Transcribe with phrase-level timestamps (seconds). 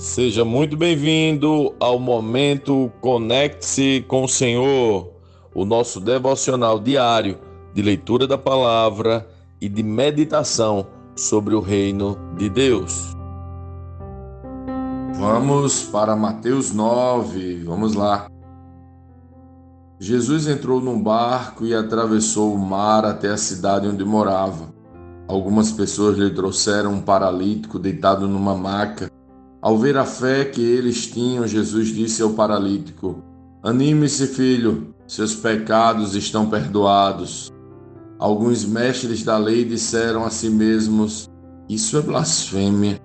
[0.00, 5.12] Seja muito bem-vindo ao momento Conecte-se com o Senhor,
[5.54, 7.38] o nosso devocional diário
[7.74, 9.28] de leitura da palavra
[9.60, 13.14] e de meditação sobre o reino de Deus.
[15.18, 18.26] Vamos para Mateus 9, vamos lá.
[19.98, 24.72] Jesus entrou num barco e atravessou o mar até a cidade onde morava.
[25.28, 29.10] Algumas pessoas lhe trouxeram um paralítico deitado numa maca.
[29.62, 33.22] Ao ver a fé que eles tinham, Jesus disse ao paralítico:
[33.62, 37.52] Anime-se, filho, seus pecados estão perdoados.
[38.18, 41.28] Alguns mestres da lei disseram a si mesmos:
[41.68, 42.98] Isso é blasfêmia.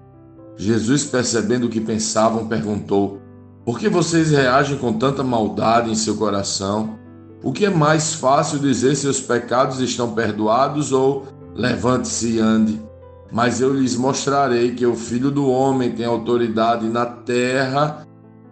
[0.56, 3.20] Jesus, percebendo o que pensavam, perguntou:
[3.66, 6.98] Por que vocês reagem com tanta maldade em seu coração?
[7.44, 12.82] O que é mais fácil dizer seus pecados estão perdoados ou levante-se e ande?
[13.32, 18.06] Mas eu lhes mostrarei que o Filho do Homem tem autoridade na terra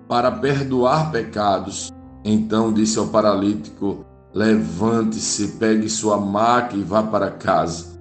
[0.07, 1.91] para perdoar pecados.
[2.25, 7.93] Então disse ao paralítico: Levante-se, pegue sua maca e vá para casa.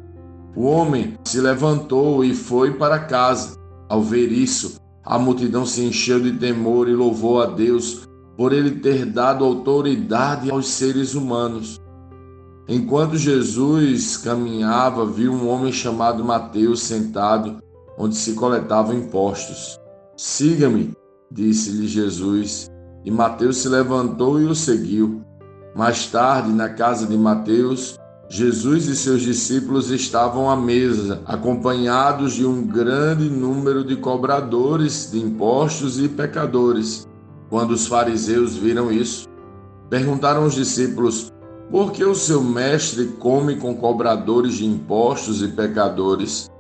[0.55, 3.57] O homem se levantou e foi para casa.
[3.89, 8.71] Ao ver isso, a multidão se encheu de temor e louvou a Deus por ele
[8.73, 11.79] ter dado autoridade aos seres humanos.
[12.69, 17.57] Enquanto Jesus caminhava, viu um homem chamado Mateus sentado
[17.99, 19.79] onde se coletavam impostos.
[20.17, 20.93] Siga-me,
[21.31, 22.71] disse-lhe Jesus,
[23.05, 25.23] e Mateus se levantou e o seguiu.
[25.75, 32.47] Mais tarde, na casa de Mateus, Jesus e seus discípulos estavam à mesa, acompanhados de
[32.47, 37.07] um grande número de cobradores de impostos e pecadores.
[37.51, 39.29] Quando os fariseus viram isso,
[39.91, 41.31] perguntaram aos discípulos:
[41.73, 46.51] por que o seu mestre come com cobradores de impostos e pecadores?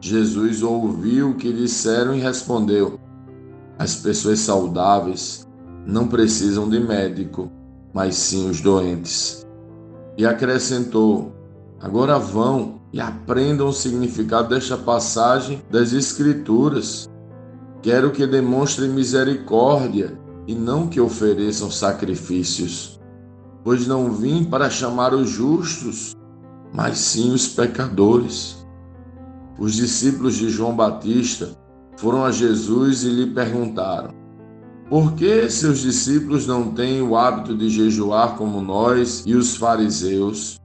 [0.00, 2.98] Jesus ouviu o que disseram e respondeu:
[3.78, 5.46] As pessoas saudáveis
[5.86, 7.48] não precisam de médico,
[7.94, 9.46] mas sim os doentes.
[10.18, 11.32] E acrescentou:
[11.80, 17.08] Agora vão e aprendam o significado desta passagem das Escrituras.
[17.82, 22.95] Quero que demonstrem misericórdia e não que ofereçam sacrifícios
[23.66, 26.14] pois não vim para chamar os justos,
[26.72, 28.64] mas sim os pecadores.
[29.58, 31.50] Os discípulos de João Batista
[31.96, 34.14] foram a Jesus e lhe perguntaram:
[34.88, 40.60] Por que seus discípulos não têm o hábito de jejuar como nós e os fariseus?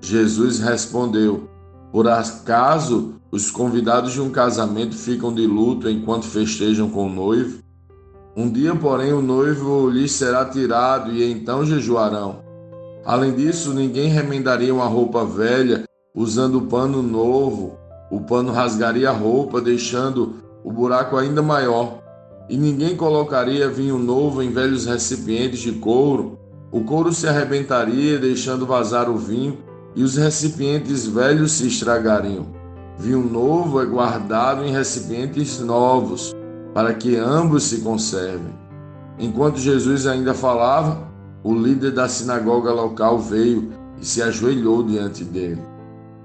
[0.00, 1.48] Jesus respondeu:
[1.92, 7.62] Por acaso os convidados de um casamento ficam de luto enquanto festejam com o noivo?
[8.36, 12.40] Um dia, porém, o noivo lhes será tirado e então jejuarão.
[13.04, 17.78] Além disso, ninguém remendaria uma roupa velha usando pano novo.
[18.10, 20.34] O pano rasgaria a roupa, deixando
[20.64, 22.02] o buraco ainda maior.
[22.48, 26.36] E ninguém colocaria vinho novo em velhos recipientes de couro.
[26.72, 29.58] O couro se arrebentaria, deixando vazar o vinho,
[29.94, 32.48] e os recipientes velhos se estragariam.
[32.98, 36.34] Vinho novo é guardado em recipientes novos
[36.74, 38.52] para que ambos se conservem.
[39.16, 41.08] Enquanto Jesus ainda falava,
[41.44, 45.62] o líder da sinagoga local veio e se ajoelhou diante dele.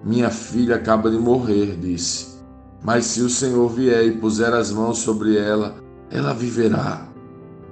[0.04, 2.40] Minha filha acaba de morrer, disse.
[2.84, 5.76] Mas se o Senhor vier e puser as mãos sobre ela,
[6.10, 7.08] ela viverá.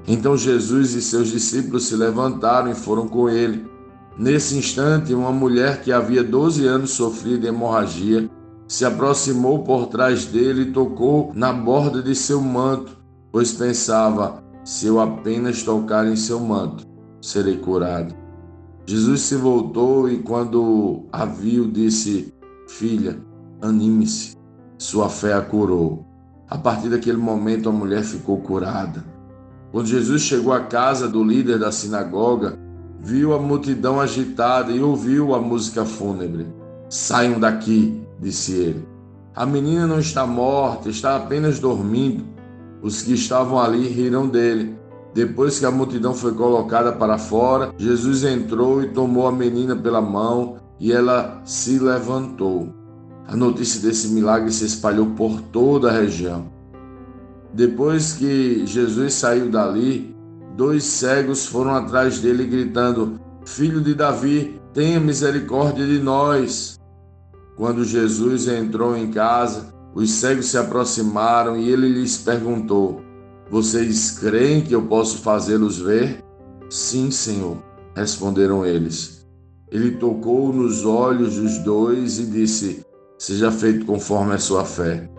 [0.08, 3.66] Então Jesus e seus discípulos se levantaram e foram com ele.
[4.18, 8.30] Nesse instante, uma mulher que havia 12 anos sofria de hemorragia
[8.68, 12.98] se aproximou por trás dele e tocou na borda de seu manto,
[13.32, 16.86] pois pensava: se eu apenas tocar em seu manto,
[17.22, 18.14] serei curado.
[18.86, 22.34] Jesus se voltou e, quando a viu, disse:
[22.68, 23.18] Filha,
[23.62, 24.36] anime-se,
[24.78, 26.06] sua fé a curou.
[26.50, 29.04] A partir daquele momento, a mulher ficou curada.
[29.72, 32.58] Quando Jesus chegou à casa do líder da sinagoga,
[33.02, 36.48] viu a multidão agitada e ouviu a música fúnebre.
[36.90, 38.88] Saiam daqui, disse ele.
[39.36, 42.26] A menina não está morta, está apenas dormindo.
[42.82, 44.76] Os que estavam ali riram dele.
[45.14, 50.02] Depois que a multidão foi colocada para fora, Jesus entrou e tomou a menina pela
[50.02, 52.74] mão e ela se levantou.
[53.28, 56.50] A notícia desse milagre se espalhou por toda a região.
[57.54, 60.16] Depois que Jesus saiu dali,
[60.56, 66.77] dois cegos foram atrás dele gritando: Filho de Davi, tenha misericórdia de nós.
[67.58, 73.02] Quando Jesus entrou em casa, os cegos se aproximaram e ele lhes perguntou:
[73.50, 76.24] Vocês creem que eu posso fazê-los ver?
[76.70, 77.58] Sim, Senhor,
[77.96, 79.26] responderam eles.
[79.72, 82.86] Ele tocou nos olhos dos dois e disse:
[83.18, 85.10] Seja feito conforme a sua fé.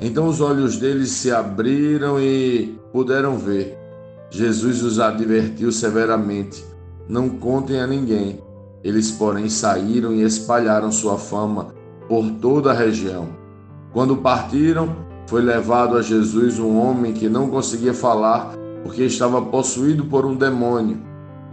[0.00, 3.76] Então os olhos deles se abriram e puderam ver.
[4.30, 6.64] Jesus os advertiu severamente:
[7.06, 8.40] Não contem a ninguém.
[8.82, 11.81] Eles, porém, saíram e espalharam sua fama
[12.12, 13.30] por toda a região.
[13.90, 14.94] Quando partiram,
[15.26, 20.36] foi levado a Jesus um homem que não conseguia falar porque estava possuído por um
[20.36, 21.00] demônio.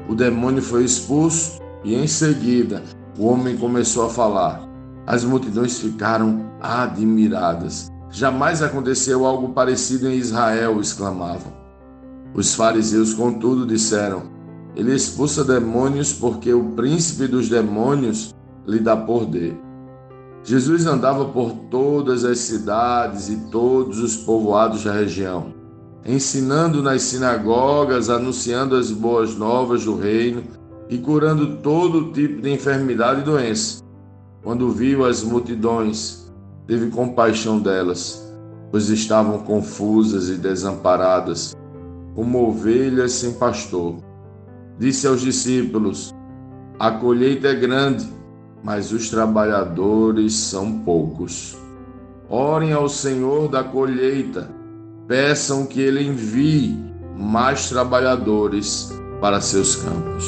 [0.10, 2.84] O demônio foi expulso e, em seguida,
[3.18, 4.62] o homem começou a falar.
[5.08, 7.90] As multidões ficaram admiradas.
[8.12, 11.54] Jamais aconteceu algo parecido em Israel, exclamavam.
[12.34, 14.24] Os fariseus, contudo, disseram:
[14.76, 18.36] Ele expulsa demônios porque o príncipe dos demônios
[18.68, 19.69] lhe dá poder.
[20.44, 25.54] Jesus andava por todas as cidades e todos os povoados da região,
[26.06, 30.44] ensinando nas sinagogas, anunciando as boas novas do reino
[30.90, 33.84] e curando todo tipo de enfermidade e doença.
[34.42, 36.32] Quando viu as multidões,
[36.66, 38.34] teve compaixão delas,
[38.72, 41.56] pois estavam confusas e desamparadas,
[42.16, 43.98] como ovelhas sem pastor.
[44.80, 46.12] Disse aos discípulos:
[46.80, 48.08] A colheita é grande,
[48.64, 51.58] mas os trabalhadores são poucos.
[52.30, 54.50] Orem ao Senhor da colheita,
[55.08, 56.78] peçam que ele envie
[57.18, 60.26] mais trabalhadores para seus campos.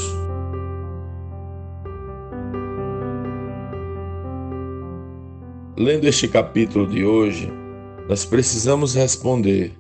[5.78, 7.52] Lendo este capítulo de hoje,
[8.08, 9.74] nós precisamos responder: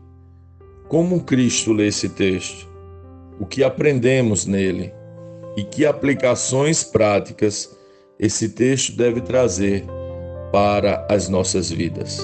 [0.87, 2.67] como Cristo lê esse texto?
[3.39, 4.93] O que aprendemos nele?
[5.57, 7.69] E que aplicações práticas
[8.21, 9.83] esse texto deve trazer
[10.51, 12.21] para as nossas vidas?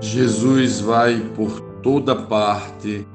[0.00, 3.06] Jesus vai por toda parte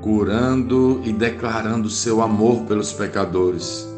[0.00, 3.88] curando e declarando seu amor pelos pecadores.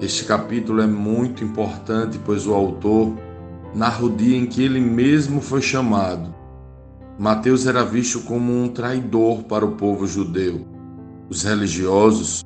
[0.00, 3.14] Este capítulo é muito importante, pois o autor
[3.74, 6.39] narra o dia em que ele mesmo foi chamado.
[7.18, 10.66] Mateus era visto como um traidor para o povo judeu.
[11.28, 12.42] Os religiosos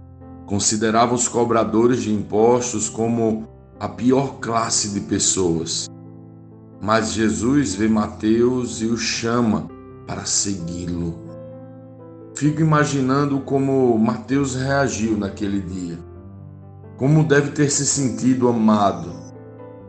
[0.47, 5.89] consideravam os cobradores de impostos como a pior classe de pessoas.
[6.81, 9.69] Mas Jesus vê Mateus e o chama
[10.07, 11.15] para segui-lo.
[12.35, 15.99] Fico imaginando como Mateus reagiu naquele dia.
[16.97, 19.11] Como deve ter se sentido amado.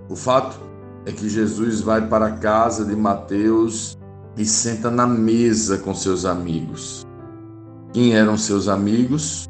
[0.10, 0.60] O fato
[1.06, 3.98] é que Jesus vai para a casa de Mateus
[4.38, 7.06] e senta na mesa com seus amigos.
[7.94, 9.48] Quem eram seus amigos?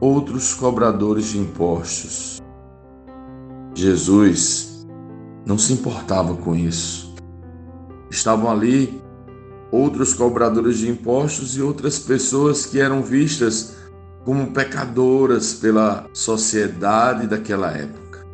[0.00, 2.42] Outros cobradores de impostos.
[3.74, 4.86] Jesus
[5.46, 7.14] não se importava com isso.
[8.10, 9.02] Estavam ali
[9.70, 13.74] outros cobradores de impostos e outras pessoas que eram vistas
[14.24, 18.24] como pecadoras pela sociedade daquela época.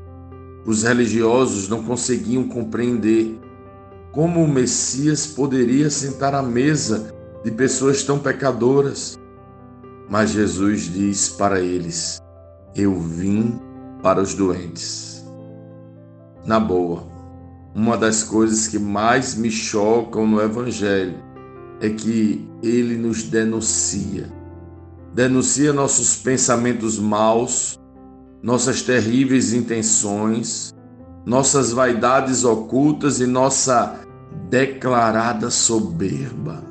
[0.67, 3.39] Os religiosos não conseguiam compreender
[4.13, 7.15] como o Messias poderia sentar à mesa
[7.45, 9.19] de pessoas tão pecadoras.
[10.09, 12.21] Mas Jesus diz para eles:
[12.75, 13.61] Eu vim
[14.03, 15.25] para os doentes.
[16.45, 17.05] Na boa,
[17.75, 21.19] uma das coisas que mais me chocam no Evangelho
[21.81, 24.29] é que ele nos denuncia.
[25.15, 27.79] Denuncia nossos pensamentos maus,
[28.43, 30.75] nossas terríveis intenções,
[31.25, 34.00] nossas vaidades ocultas e nossa
[34.49, 36.63] declarada soberba.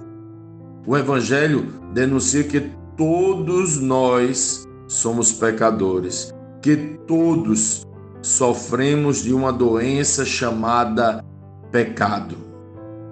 [0.86, 6.76] O Evangelho denuncia que todos nós somos pecadores, que
[7.08, 7.86] todos
[8.22, 11.24] sofremos de uma doença chamada
[11.72, 12.36] pecado.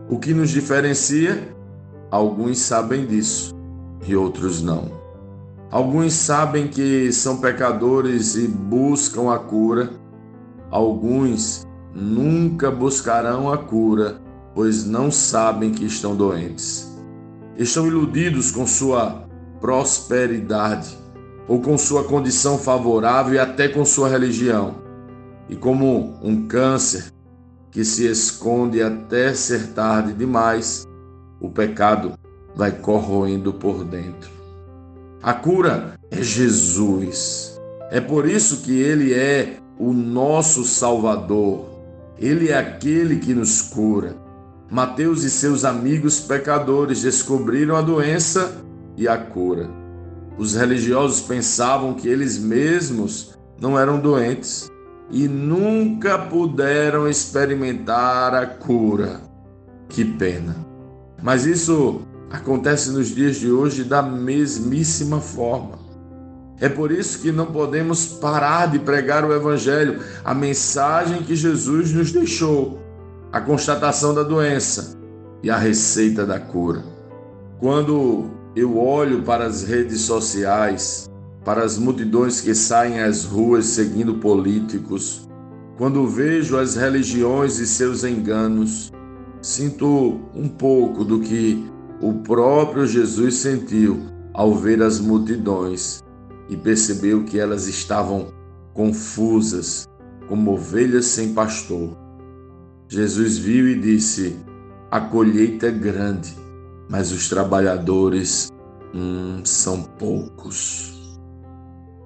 [0.10, 1.56] O que nos diferencia
[2.10, 3.54] Alguns sabem disso
[4.08, 4.90] e outros não.
[5.70, 9.90] Alguns sabem que são pecadores e buscam a cura.
[10.72, 14.22] Alguns nunca buscarão a cura,
[14.58, 16.92] pois não sabem que estão doentes.
[17.56, 19.24] Estão iludidos com sua
[19.62, 20.98] prosperidade
[21.48, 24.78] ou com sua condição favorável e até com sua religião.
[25.48, 27.14] E como um câncer
[27.70, 30.88] que se esconde até ser tarde demais,
[31.40, 32.14] o pecado
[32.56, 34.32] vai corroendo por dentro.
[35.22, 37.62] A cura é Jesus.
[37.92, 41.64] É por isso que ele é o nosso Salvador.
[42.18, 44.26] Ele é aquele que nos cura.
[44.70, 48.62] Mateus e seus amigos pecadores descobriram a doença
[48.98, 49.70] e a cura.
[50.38, 54.70] Os religiosos pensavam que eles mesmos não eram doentes
[55.10, 59.22] e nunca puderam experimentar a cura.
[59.88, 60.56] Que pena!
[61.24, 65.80] Mas isso acontece nos dias de hoje da mesmíssima forma.
[66.60, 71.94] É por isso que não podemos parar de pregar o Evangelho, a mensagem que Jesus
[71.94, 72.80] nos deixou,
[73.32, 74.98] a constatação da doença
[75.44, 76.84] e a receita da cura.
[77.60, 81.10] Quando eu olho para as redes sociais,
[81.44, 85.28] para as multidões que saem às ruas seguindo políticos,
[85.78, 88.92] quando vejo as religiões e seus enganos,
[89.42, 91.70] sinto um pouco do que
[92.02, 94.02] o próprio Jesus sentiu
[94.34, 96.04] ao ver as multidões
[96.50, 98.28] e percebeu que elas estavam
[98.74, 99.88] confusas,
[100.28, 102.07] como ovelhas sem pastor.
[102.90, 104.38] Jesus viu e disse:
[104.90, 106.34] A colheita é grande,
[106.90, 108.50] mas os trabalhadores
[108.94, 111.20] hum, são poucos.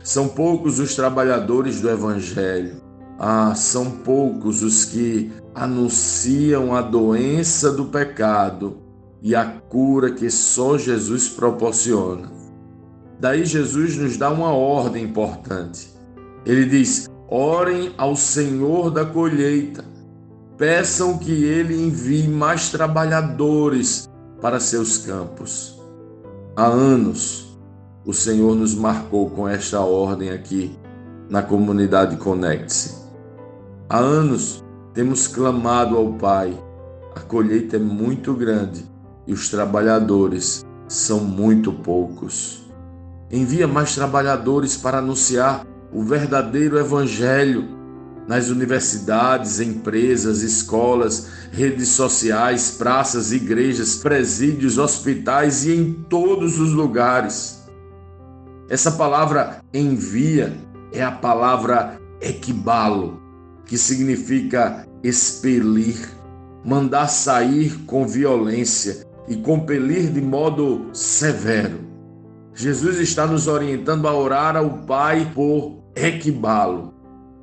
[0.04, 2.82] São poucos os trabalhadores do Evangelho.
[3.20, 8.78] Ah, são poucos os que anunciam a doença do pecado
[9.22, 12.32] e a cura que só Jesus proporciona.
[13.20, 15.94] Daí Jesus nos dá uma ordem importante.
[16.44, 19.86] Ele diz: orem ao Senhor da colheita,
[20.62, 24.08] peçam que ele envie mais trabalhadores
[24.40, 25.82] para seus campos.
[26.56, 27.58] Há anos,
[28.06, 30.78] o Senhor nos marcou com esta ordem aqui
[31.28, 32.96] na comunidade Conecte-se.
[33.90, 34.64] Há anos
[34.94, 36.56] temos clamado ao Pai.
[37.16, 38.86] A colheita é muito grande
[39.26, 42.72] e os trabalhadores são muito poucos.
[43.32, 47.81] Envia mais trabalhadores para anunciar o verdadeiro Evangelho
[48.28, 57.62] nas universidades, empresas, escolas, redes sociais, praças, igrejas, presídios, hospitais e em todos os lugares.
[58.70, 60.56] Essa palavra envia
[60.94, 63.20] é a palavra equibalo,
[63.66, 65.98] que significa expelir,
[66.64, 71.80] mandar sair com violência e compelir de modo severo.
[72.54, 76.94] Jesus está nos orientando a orar ao Pai por equibalo.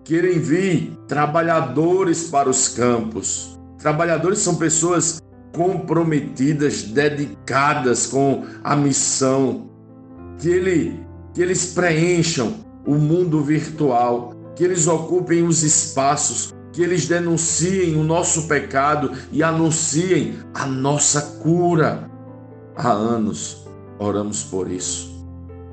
[0.09, 3.61] Que ele envie trabalhadores para os campos.
[3.79, 5.21] Trabalhadores são pessoas
[5.55, 9.69] comprometidas, dedicadas com a missão.
[10.39, 12.55] Que, ele, que eles preencham
[12.87, 19.43] o mundo virtual, que eles ocupem os espaços, que eles denunciem o nosso pecado e
[19.43, 22.11] anunciem a nossa cura.
[22.75, 25.23] Há anos oramos por isso.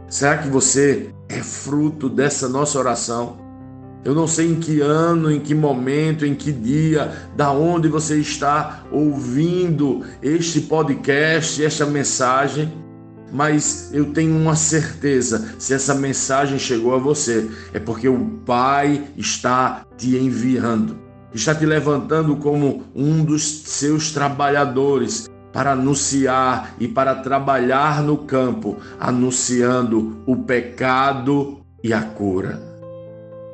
[0.10, 3.45] Será que você é fruto dessa nossa oração?
[4.06, 8.20] Eu não sei em que ano, em que momento, em que dia, da onde você
[8.20, 12.72] está ouvindo este podcast, esta mensagem,
[13.34, 19.04] mas eu tenho uma certeza: se essa mensagem chegou a você, é porque o Pai
[19.18, 21.00] está te enviando,
[21.34, 28.78] está te levantando como um dos seus trabalhadores para anunciar e para trabalhar no campo,
[29.00, 32.75] anunciando o pecado e a cura.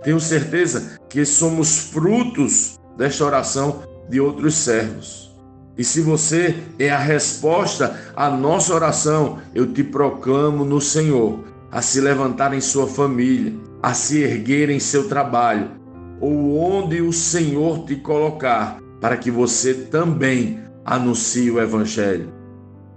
[0.04, 5.32] Tenho certeza que somos frutos desta oração de outros servos.
[5.78, 11.82] E se você é a resposta à nossa oração, eu te proclamo no Senhor a
[11.82, 15.72] se levantar em sua família, a se erguer em seu trabalho,
[16.20, 22.32] ou onde o Senhor te colocar, para que você também anuncie o Evangelho.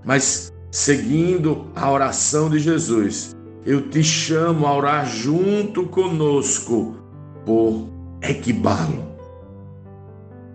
[0.05, 6.97] Mas, seguindo a oração de Jesus, eu te chamo a orar junto conosco
[7.45, 7.89] por
[8.23, 9.15] equibalo.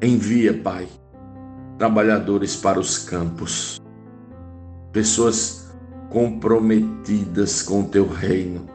[0.01, 0.87] Envia, Pai,
[1.77, 3.81] trabalhadores para os campos,
[4.91, 5.73] pessoas
[6.09, 8.65] comprometidas com o teu reino,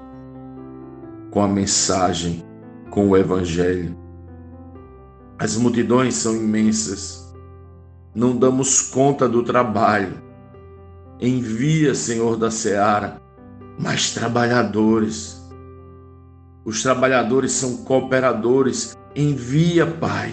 [1.31, 2.45] com a mensagem,
[2.91, 3.97] com o Evangelho.
[5.39, 7.25] As multidões são imensas
[8.15, 10.23] não damos conta do trabalho.
[11.21, 13.21] Envia, Senhor da seara,
[13.79, 15.43] mais trabalhadores.
[16.65, 18.97] Os trabalhadores são cooperadores.
[19.15, 20.33] Envia, Pai.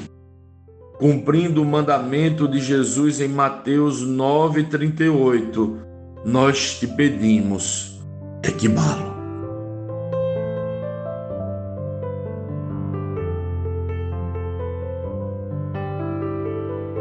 [0.97, 5.77] Cumprindo o mandamento de Jesus em Mateus 9,38,
[6.23, 7.99] nós te pedimos,
[8.43, 9.10] equibalo.